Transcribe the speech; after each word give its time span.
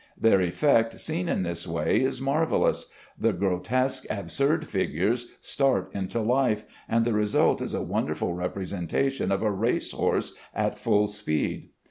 Their 0.17 0.41
effect 0.41 0.99
seen 0.99 1.29
in 1.29 1.43
this 1.43 1.67
way 1.67 2.01
is 2.01 2.19
marvellous. 2.19 2.87
The 3.19 3.33
grotesque, 3.33 4.03
absurd 4.09 4.65
figures 4.67 5.27
start 5.41 5.91
into 5.93 6.21
life, 6.21 6.63
and 6.89 7.05
the 7.05 7.13
result 7.13 7.61
is 7.61 7.75
a 7.75 7.83
wonderful 7.83 8.33
representation 8.33 9.31
of 9.31 9.43
a 9.43 9.51
race 9.51 9.91
horse 9.91 10.33
at 10.55 10.79
full 10.79 11.07
speed. 11.07 11.69